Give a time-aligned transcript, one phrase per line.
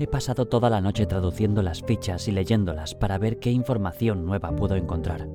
[0.00, 4.56] He pasado toda la noche traduciendo las fichas y leyéndolas para ver qué información nueva
[4.56, 5.28] puedo encontrar.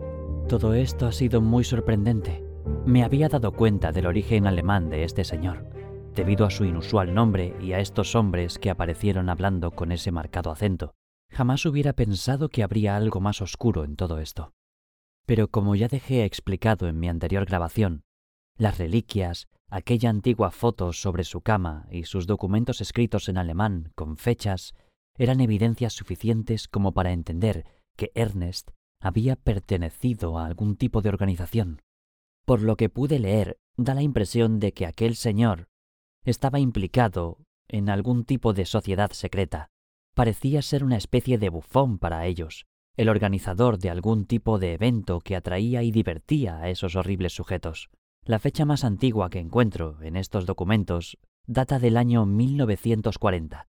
[0.50, 2.44] Todo esto ha sido muy sorprendente.
[2.84, 5.70] Me había dado cuenta del origen alemán de este señor,
[6.16, 10.50] debido a su inusual nombre y a estos hombres que aparecieron hablando con ese marcado
[10.50, 10.96] acento.
[11.30, 14.52] Jamás hubiera pensado que habría algo más oscuro en todo esto.
[15.28, 18.02] Pero como ya dejé explicado en mi anterior grabación,
[18.58, 24.18] las reliquias, aquella antigua foto sobre su cama y sus documentos escritos en alemán con
[24.18, 24.74] fechas
[25.18, 27.66] eran evidencias suficientes como para entender
[27.96, 31.82] que Ernest había pertenecido a algún tipo de organización.
[32.46, 35.68] Por lo que pude leer, da la impresión de que aquel señor
[36.24, 39.70] estaba implicado en algún tipo de sociedad secreta.
[40.16, 42.66] Parecía ser una especie de bufón para ellos,
[42.98, 47.90] el organizador de algún tipo de evento que atraía y divertía a esos horribles sujetos.
[48.28, 53.68] La fecha más antigua que encuentro en estos documentos data del año 1940,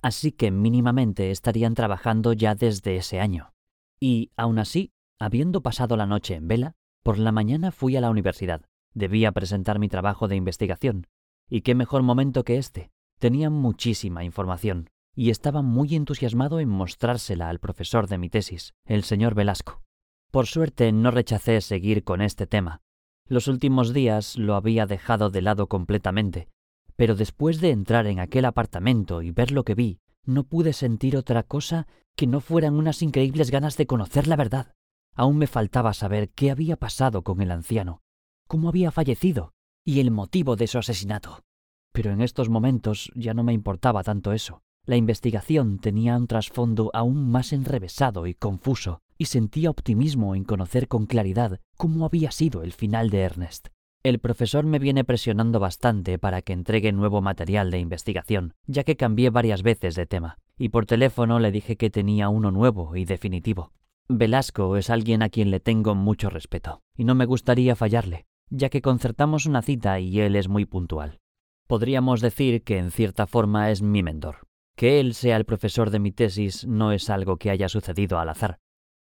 [0.00, 3.52] así que mínimamente estarían trabajando ya desde ese año.
[4.00, 8.08] Y, aún así, habiendo pasado la noche en vela, por la mañana fui a la
[8.08, 8.62] universidad.
[8.94, 11.06] Debía presentar mi trabajo de investigación.
[11.46, 12.90] Y qué mejor momento que este.
[13.18, 19.02] Tenía muchísima información y estaba muy entusiasmado en mostrársela al profesor de mi tesis, el
[19.02, 19.82] señor Velasco.
[20.30, 22.80] Por suerte no rechacé seguir con este tema,
[23.28, 26.48] los últimos días lo había dejado de lado completamente,
[26.96, 31.16] pero después de entrar en aquel apartamento y ver lo que vi, no pude sentir
[31.16, 34.74] otra cosa que no fueran unas increíbles ganas de conocer la verdad.
[35.14, 38.02] Aún me faltaba saber qué había pasado con el anciano,
[38.46, 39.52] cómo había fallecido
[39.84, 41.44] y el motivo de su asesinato.
[41.92, 44.62] Pero en estos momentos ya no me importaba tanto eso.
[44.84, 50.88] La investigación tenía un trasfondo aún más enrevesado y confuso, y sentía optimismo en conocer
[50.88, 53.68] con claridad cómo había sido el final de Ernest.
[54.04, 58.96] El profesor me viene presionando bastante para que entregue nuevo material de investigación, ya que
[58.96, 63.04] cambié varias veces de tema, y por teléfono le dije que tenía uno nuevo y
[63.04, 63.72] definitivo.
[64.08, 68.68] Velasco es alguien a quien le tengo mucho respeto, y no me gustaría fallarle, ya
[68.68, 71.18] que concertamos una cita y él es muy puntual.
[71.66, 74.46] Podríamos decir que en cierta forma es mi mentor.
[74.76, 78.28] Que él sea el profesor de mi tesis no es algo que haya sucedido al
[78.28, 78.60] azar.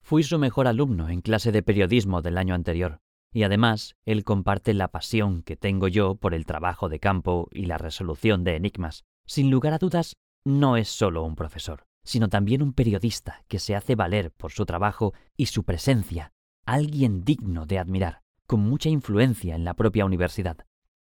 [0.09, 2.99] Fui su mejor alumno en clase de periodismo del año anterior,
[3.31, 7.67] y además él comparte la pasión que tengo yo por el trabajo de campo y
[7.67, 9.05] la resolución de enigmas.
[9.27, 13.75] Sin lugar a dudas, no es solo un profesor, sino también un periodista que se
[13.75, 16.33] hace valer por su trabajo y su presencia,
[16.65, 20.57] alguien digno de admirar, con mucha influencia en la propia universidad.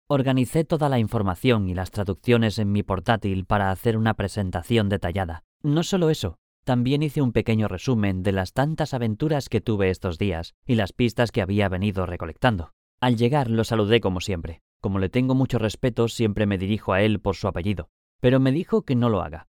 [0.07, 5.43] Organicé toda la información y las traducciones en mi portátil para hacer una presentación detallada.
[5.61, 10.17] No solo eso, también hice un pequeño resumen de las tantas aventuras que tuve estos
[10.17, 12.71] días y las pistas que había venido recolectando.
[12.99, 14.61] Al llegar lo saludé como siempre.
[14.81, 18.51] Como le tengo mucho respeto, siempre me dirijo a él por su apellido, pero me
[18.51, 19.47] dijo que no lo haga,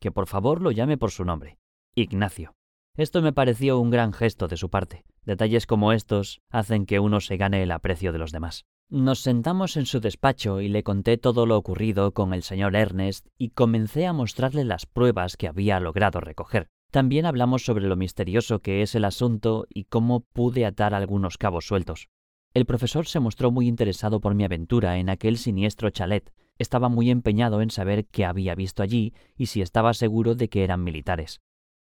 [0.00, 1.58] que por favor lo llame por su nombre,
[1.94, 2.54] Ignacio.
[2.96, 5.04] Esto me pareció un gran gesto de su parte.
[5.24, 8.64] Detalles como estos hacen que uno se gane el aprecio de los demás.
[8.88, 13.26] Nos sentamos en su despacho y le conté todo lo ocurrido con el señor Ernest
[13.36, 16.68] y comencé a mostrarle las pruebas que había logrado recoger.
[16.92, 21.66] También hablamos sobre lo misterioso que es el asunto y cómo pude atar algunos cabos
[21.66, 22.10] sueltos.
[22.54, 26.32] El profesor se mostró muy interesado por mi aventura en aquel siniestro chalet.
[26.56, 30.62] Estaba muy empeñado en saber qué había visto allí y si estaba seguro de que
[30.62, 31.40] eran militares.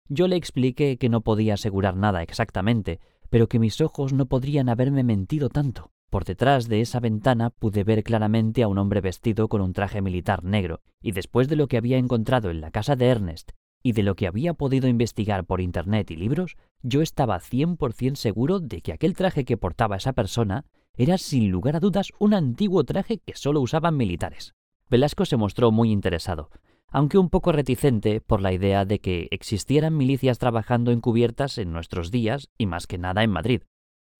[0.09, 2.99] Yo le expliqué que no podía asegurar nada exactamente,
[3.29, 5.91] pero que mis ojos no podrían haberme mentido tanto.
[6.15, 10.01] Por detrás de esa ventana pude ver claramente a un hombre vestido con un traje
[10.01, 13.51] militar negro, y después de lo que había encontrado en la casa de Ernest
[13.83, 18.61] y de lo que había podido investigar por Internet y libros, yo estaba 100% seguro
[18.61, 20.63] de que aquel traje que portaba esa persona
[20.95, 24.53] era sin lugar a dudas un antiguo traje que solo usaban militares.
[24.89, 26.49] Velasco se mostró muy interesado,
[26.87, 32.09] aunque un poco reticente por la idea de que existieran milicias trabajando encubiertas en nuestros
[32.09, 33.63] días y más que nada en Madrid.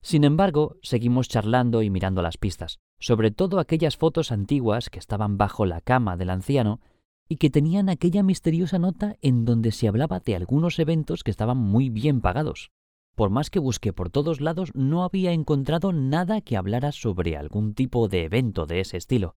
[0.05, 5.39] Sin embargo, seguimos charlando y mirando las pistas, sobre todo aquellas fotos antiguas que estaban
[5.39, 6.79] bajo la cama del anciano
[7.27, 11.57] y que tenían aquella misteriosa nota en donde se hablaba de algunos eventos que estaban
[11.57, 12.69] muy bien pagados.
[13.15, 17.73] Por más que busqué por todos lados, no había encontrado nada que hablara sobre algún
[17.73, 19.37] tipo de evento de ese estilo.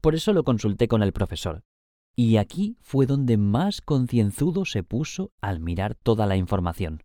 [0.00, 1.62] Por eso lo consulté con el profesor.
[2.16, 7.04] Y aquí fue donde más concienzudo se puso al mirar toda la información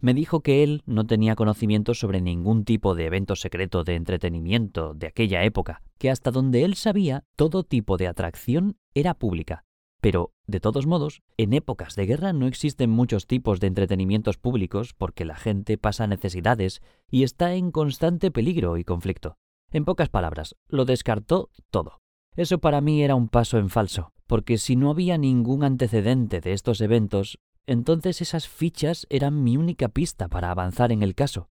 [0.00, 4.94] me dijo que él no tenía conocimiento sobre ningún tipo de evento secreto de entretenimiento
[4.94, 9.64] de aquella época, que hasta donde él sabía todo tipo de atracción era pública.
[10.00, 14.94] Pero, de todos modos, en épocas de guerra no existen muchos tipos de entretenimientos públicos
[14.94, 16.80] porque la gente pasa necesidades
[17.10, 19.36] y está en constante peligro y conflicto.
[19.70, 22.00] En pocas palabras, lo descartó todo.
[22.36, 26.52] Eso para mí era un paso en falso, porque si no había ningún antecedente de
[26.52, 31.50] estos eventos, entonces esas fichas eran mi única pista para avanzar en el caso.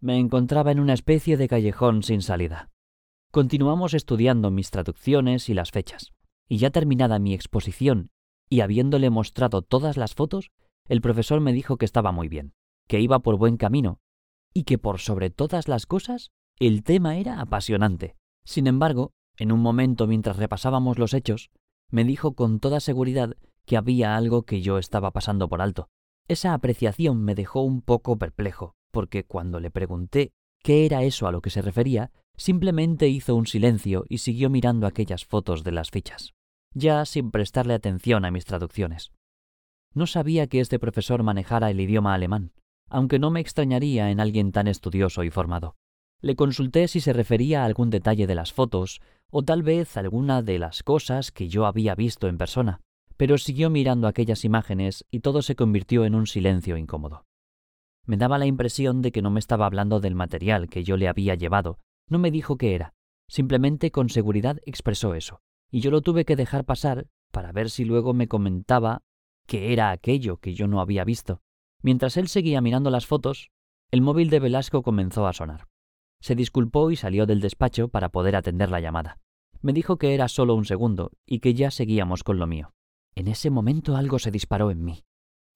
[0.00, 2.70] Me encontraba en una especie de callejón sin salida.
[3.30, 6.12] Continuamos estudiando mis traducciones y las fechas,
[6.48, 8.10] y ya terminada mi exposición
[8.50, 10.50] y habiéndole mostrado todas las fotos,
[10.88, 12.52] el profesor me dijo que estaba muy bien,
[12.88, 14.00] que iba por buen camino,
[14.52, 18.16] y que por sobre todas las cosas, el tema era apasionante.
[18.44, 21.50] Sin embargo, en un momento mientras repasábamos los hechos,
[21.90, 23.36] me dijo con toda seguridad
[23.66, 25.88] que había algo que yo estaba pasando por alto.
[26.28, 31.32] Esa apreciación me dejó un poco perplejo, porque cuando le pregunté qué era eso a
[31.32, 35.90] lo que se refería, simplemente hizo un silencio y siguió mirando aquellas fotos de las
[35.90, 36.34] fichas,
[36.72, 39.12] ya sin prestarle atención a mis traducciones.
[39.92, 42.52] No sabía que este profesor manejara el idioma alemán,
[42.88, 45.76] aunque no me extrañaría en alguien tan estudioso y formado.
[46.20, 50.42] Le consulté si se refería a algún detalle de las fotos, o tal vez alguna
[50.42, 52.80] de las cosas que yo había visto en persona,
[53.20, 57.26] pero siguió mirando aquellas imágenes y todo se convirtió en un silencio incómodo.
[58.06, 61.06] Me daba la impresión de que no me estaba hablando del material que yo le
[61.06, 62.94] había llevado, no me dijo qué era,
[63.28, 67.84] simplemente con seguridad expresó eso, y yo lo tuve que dejar pasar para ver si
[67.84, 69.02] luego me comentaba
[69.46, 71.42] qué era aquello que yo no había visto.
[71.82, 73.50] Mientras él seguía mirando las fotos,
[73.90, 75.68] el móvil de Velasco comenzó a sonar.
[76.22, 79.18] Se disculpó y salió del despacho para poder atender la llamada.
[79.60, 82.72] Me dijo que era solo un segundo y que ya seguíamos con lo mío.
[83.14, 85.04] En ese momento algo se disparó en mí.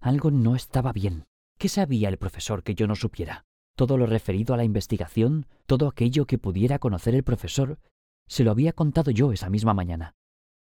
[0.00, 1.24] Algo no estaba bien.
[1.58, 3.44] ¿Qué sabía el profesor que yo no supiera?
[3.76, 7.78] Todo lo referido a la investigación, todo aquello que pudiera conocer el profesor,
[8.26, 10.14] se lo había contado yo esa misma mañana.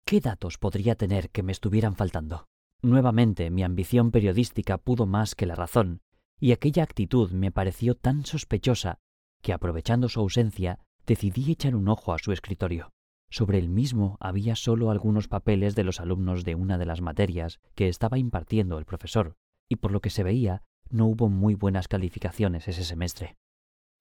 [0.05, 2.47] ¿Qué datos podría tener que me estuvieran faltando?
[2.81, 6.01] Nuevamente mi ambición periodística pudo más que la razón,
[6.39, 8.99] y aquella actitud me pareció tan sospechosa
[9.41, 12.91] que, aprovechando su ausencia, decidí echar un ojo a su escritorio.
[13.35, 17.59] Sobre el mismo había solo algunos papeles de los alumnos de una de las materias
[17.75, 19.35] que estaba impartiendo el profesor,
[19.67, 23.35] y por lo que se veía, no hubo muy buenas calificaciones ese semestre.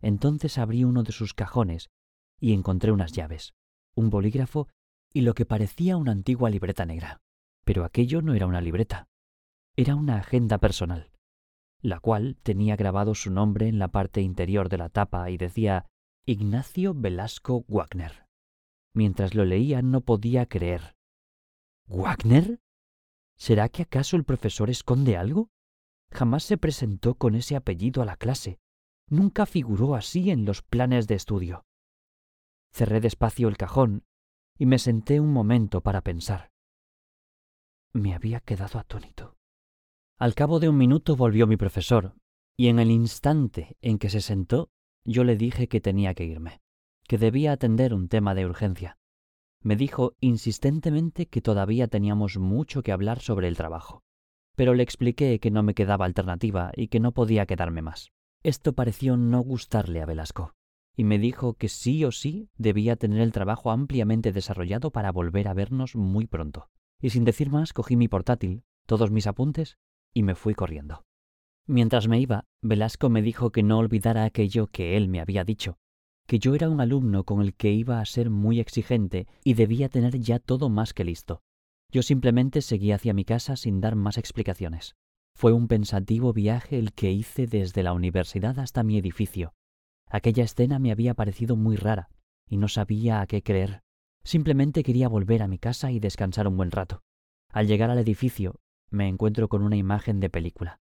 [0.00, 1.90] Entonces abrí uno de sus cajones
[2.38, 3.54] y encontré unas llaves,
[3.96, 4.68] un bolígrafo
[5.12, 7.20] y lo que parecía una antigua libreta negra.
[7.64, 9.08] Pero aquello no era una libreta,
[9.74, 11.10] era una agenda personal,
[11.82, 15.86] la cual tenía grabado su nombre en la parte interior de la tapa y decía
[16.24, 18.23] Ignacio Velasco Wagner.
[18.94, 20.96] Mientras lo leía no podía creer.
[21.86, 22.60] ¿Wagner?
[23.36, 25.50] ¿Será que acaso el profesor esconde algo?
[26.12, 28.60] Jamás se presentó con ese apellido a la clase.
[29.08, 31.66] Nunca figuró así en los planes de estudio.
[32.72, 34.04] Cerré despacio el cajón
[34.58, 36.50] y me senté un momento para pensar.
[37.92, 39.36] Me había quedado atónito.
[40.18, 42.14] Al cabo de un minuto volvió mi profesor,
[42.56, 44.70] y en el instante en que se sentó,
[45.04, 46.62] yo le dije que tenía que irme,
[47.06, 48.98] que debía atender un tema de urgencia.
[49.60, 54.02] Me dijo insistentemente que todavía teníamos mucho que hablar sobre el trabajo,
[54.56, 58.10] pero le expliqué que no me quedaba alternativa y que no podía quedarme más.
[58.42, 60.52] Esto pareció no gustarle a Velasco,
[60.96, 65.48] y me dijo que sí o sí debía tener el trabajo ampliamente desarrollado para volver
[65.48, 66.68] a vernos muy pronto
[67.04, 69.76] y sin decir más cogí mi portátil, todos mis apuntes,
[70.14, 71.04] y me fui corriendo.
[71.66, 75.76] Mientras me iba, Velasco me dijo que no olvidara aquello que él me había dicho,
[76.26, 79.88] que yo era un alumno con el que iba a ser muy exigente y debía
[79.88, 81.42] tener ya todo más que listo.
[81.90, 84.96] Yo simplemente seguí hacia mi casa sin dar más explicaciones.
[85.36, 89.52] Fue un pensativo viaje el que hice desde la universidad hasta mi edificio.
[90.08, 92.08] Aquella escena me había parecido muy rara,
[92.48, 93.82] y no sabía a qué creer.
[94.22, 97.02] Simplemente quería volver a mi casa y descansar un buen rato.
[97.50, 98.56] Al llegar al edificio,
[98.90, 100.80] me encuentro con una imagen de película.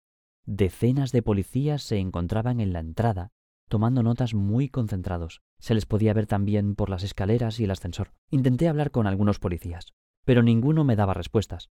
[0.46, 3.32] Decenas de policías se encontraban en la entrada,
[3.68, 5.42] tomando notas muy concentrados.
[5.60, 8.14] Se les podía ver también por las escaleras y el ascensor.
[8.30, 9.94] Intenté hablar con algunos policías,
[10.24, 11.70] pero ninguno me daba respuestas.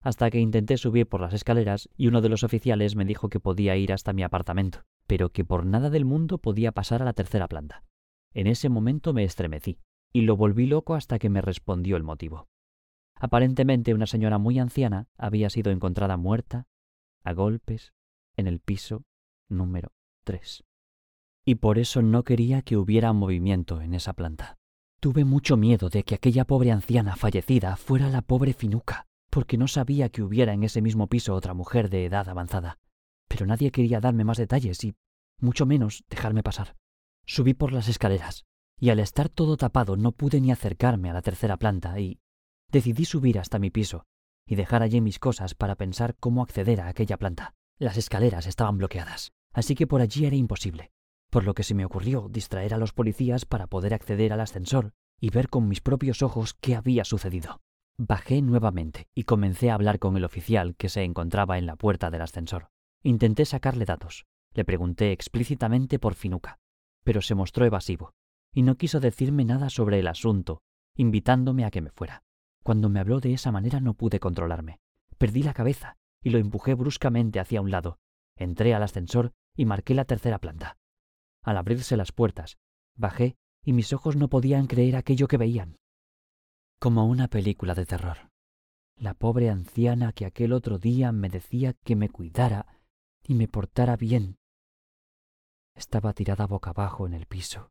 [0.00, 3.40] Hasta que intenté subir por las escaleras y uno de los oficiales me dijo que
[3.40, 7.14] podía ir hasta mi apartamento, pero que por nada del mundo podía pasar a la
[7.14, 7.84] tercera planta.
[8.34, 9.78] En ese momento me estremecí
[10.12, 12.48] y lo volví loco hasta que me respondió el motivo.
[13.16, 16.66] Aparentemente una señora muy anciana había sido encontrada muerta,
[17.22, 17.94] a golpes,
[18.36, 19.04] en el piso
[19.48, 19.92] número
[20.24, 20.64] 3.
[21.44, 24.56] Y por eso no quería que hubiera movimiento en esa planta.
[25.00, 29.68] Tuve mucho miedo de que aquella pobre anciana fallecida fuera la pobre Finuca, porque no
[29.68, 32.78] sabía que hubiera en ese mismo piso otra mujer de edad avanzada.
[33.28, 34.94] Pero nadie quería darme más detalles y,
[35.38, 36.76] mucho menos, dejarme pasar.
[37.26, 38.44] Subí por las escaleras,
[38.78, 42.20] y al estar todo tapado no pude ni acercarme a la tercera planta y
[42.70, 44.04] decidí subir hasta mi piso
[44.46, 47.54] y dejar allí mis cosas para pensar cómo acceder a aquella planta.
[47.78, 50.92] Las escaleras estaban bloqueadas, así que por allí era imposible,
[51.34, 54.92] por lo que se me ocurrió distraer a los policías para poder acceder al ascensor
[55.20, 57.60] y ver con mis propios ojos qué había sucedido.
[57.98, 62.12] Bajé nuevamente y comencé a hablar con el oficial que se encontraba en la puerta
[62.12, 62.68] del ascensor.
[63.02, 64.26] Intenté sacarle datos.
[64.52, 66.60] Le pregunté explícitamente por Finuca,
[67.02, 68.12] pero se mostró evasivo
[68.52, 70.62] y no quiso decirme nada sobre el asunto,
[70.94, 72.22] invitándome a que me fuera.
[72.62, 74.78] Cuando me habló de esa manera no pude controlarme.
[75.18, 77.98] Perdí la cabeza y lo empujé bruscamente hacia un lado.
[78.36, 80.76] Entré al ascensor y marqué la tercera planta.
[81.44, 82.56] Al abrirse las puertas,
[82.96, 85.76] bajé y mis ojos no podían creer aquello que veían.
[86.80, 88.30] Como una película de terror.
[88.96, 92.80] La pobre anciana que aquel otro día me decía que me cuidara
[93.22, 94.38] y me portara bien.
[95.74, 97.70] Estaba tirada boca abajo en el piso,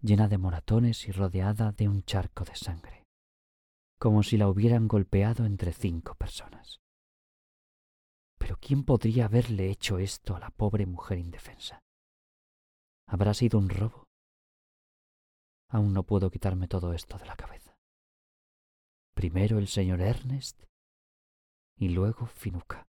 [0.00, 3.04] llena de moratones y rodeada de un charco de sangre,
[3.98, 6.80] como si la hubieran golpeado entre cinco personas.
[8.38, 11.80] Pero ¿quién podría haberle hecho esto a la pobre mujer indefensa?
[13.12, 14.04] ¿Habrá sido un robo?
[15.68, 17.76] Aún no puedo quitarme todo esto de la cabeza.
[19.14, 20.62] Primero el señor Ernest
[21.76, 22.86] y luego Finuca.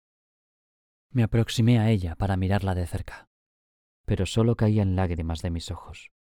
[1.12, 3.28] Me aproximé a ella para mirarla de cerca,
[4.06, 6.12] pero solo caían lágrimas de mis ojos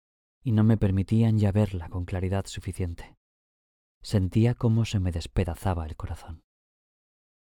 [0.42, 3.16] y no me permitían ya verla con claridad suficiente.
[4.02, 6.42] Sentía cómo se me despedazaba el corazón.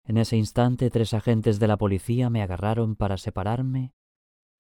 [0.05, 3.93] En ese instante tres agentes de la policía me agarraron para separarme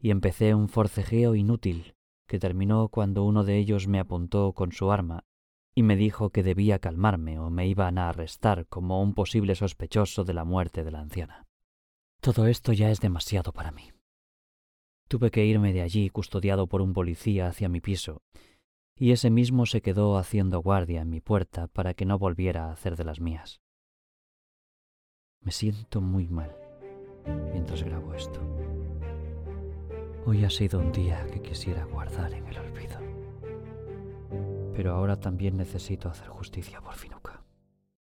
[0.00, 1.94] y empecé un forcejeo inútil
[2.26, 5.24] que terminó cuando uno de ellos me apuntó con su arma
[5.74, 10.24] y me dijo que debía calmarme o me iban a arrestar como un posible sospechoso
[10.24, 11.46] de la muerte de la anciana.
[12.20, 13.92] Todo esto ya es demasiado para mí.
[15.08, 18.22] Tuve que irme de allí custodiado por un policía hacia mi piso,
[18.96, 22.72] y ese mismo se quedó haciendo guardia en mi puerta para que no volviera a
[22.72, 23.60] hacer de las mías.
[25.40, 26.54] Me siento muy mal
[27.52, 28.40] mientras grabo esto.
[30.26, 32.98] Hoy ha sido un día que quisiera guardar en el olvido.
[34.74, 37.19] Pero ahora también necesito hacer justicia por fin.